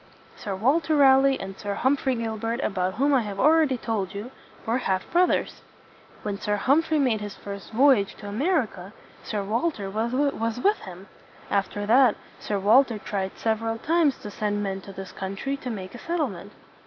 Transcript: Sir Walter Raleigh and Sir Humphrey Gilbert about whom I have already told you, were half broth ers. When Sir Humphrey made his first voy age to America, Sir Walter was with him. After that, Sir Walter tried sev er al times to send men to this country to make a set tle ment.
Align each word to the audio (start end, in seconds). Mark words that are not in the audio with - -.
Sir 0.35 0.55
Walter 0.55 0.95
Raleigh 0.97 1.39
and 1.39 1.55
Sir 1.55 1.75
Humphrey 1.75 2.15
Gilbert 2.15 2.59
about 2.63 2.95
whom 2.95 3.13
I 3.13 3.21
have 3.21 3.39
already 3.39 3.77
told 3.77 4.15
you, 4.15 4.31
were 4.65 4.79
half 4.79 5.03
broth 5.11 5.29
ers. 5.29 5.61
When 6.23 6.39
Sir 6.39 6.55
Humphrey 6.55 6.97
made 6.97 7.21
his 7.21 7.35
first 7.35 7.69
voy 7.69 7.97
age 7.97 8.15
to 8.15 8.27
America, 8.27 8.93
Sir 9.21 9.43
Walter 9.43 9.91
was 9.91 10.59
with 10.59 10.79
him. 10.79 11.07
After 11.51 11.85
that, 11.85 12.15
Sir 12.39 12.57
Walter 12.59 12.97
tried 12.97 13.37
sev 13.37 13.61
er 13.61 13.67
al 13.67 13.77
times 13.77 14.17
to 14.23 14.31
send 14.31 14.63
men 14.63 14.81
to 14.81 14.91
this 14.91 15.11
country 15.11 15.55
to 15.57 15.69
make 15.69 15.93
a 15.93 15.99
set 15.99 16.17
tle 16.17 16.29
ment. 16.29 16.51